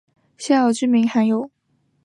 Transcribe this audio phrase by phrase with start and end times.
[0.35, 1.51] 孝友之名罕有。